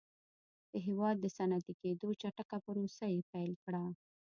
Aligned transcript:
د 0.71 0.73
هېواد 0.85 1.15
د 1.19 1.25
صنعتي 1.37 1.73
کېدو 1.81 2.07
چټکه 2.21 2.57
پروسه 2.65 3.05
یې 3.13 3.21
پیل 3.31 3.51
کړه 3.63 3.83